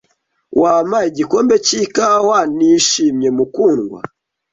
[0.61, 3.99] "Wampa igikombe cy'ikawa?" "Nishimye, mukundwa."